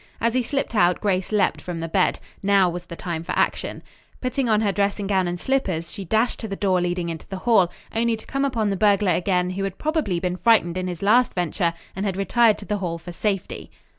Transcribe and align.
As 0.19 0.33
he 0.33 0.41
slipped 0.41 0.73
out 0.73 0.99
Grace 0.99 1.31
leaped 1.31 1.61
from 1.61 1.79
the 1.79 1.87
bed. 1.87 2.19
Now 2.41 2.71
was 2.71 2.85
the 2.87 2.95
time 2.95 3.21
for 3.23 3.33
action. 3.37 3.83
Putting 4.19 4.49
on 4.49 4.61
her 4.61 4.71
dressing 4.71 5.05
gown 5.05 5.27
and 5.27 5.39
slippers 5.39 5.91
she 5.91 6.05
dashed 6.05 6.39
to 6.39 6.47
the 6.47 6.55
door 6.55 6.81
leading 6.81 7.09
into 7.09 7.27
the 7.27 7.37
hall, 7.45 7.71
only 7.95 8.15
to 8.17 8.25
come 8.25 8.43
upon 8.43 8.71
the 8.71 8.75
burglar 8.75 9.11
again 9.13 9.51
who 9.51 9.63
had 9.63 9.77
probably 9.77 10.19
been 10.19 10.37
frightened 10.37 10.75
in 10.75 10.87
his 10.87 11.03
last 11.03 11.35
venture 11.35 11.75
and 11.95 12.03
had 12.03 12.17
retired 12.17 12.57
to 12.57 12.65
the 12.65 12.77
hall 12.77 12.97
for 12.97 13.11
safety. 13.11 13.69